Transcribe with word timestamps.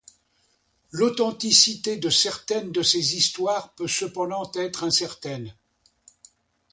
L'authenticité 0.89 1.95
de 1.95 2.09
certaines 2.09 2.71
de 2.71 2.81
ces 2.81 3.15
histoires 3.15 3.75
peut 3.75 3.87
cependant 3.87 4.51
être 4.55 4.83
incertaine. 4.83 5.55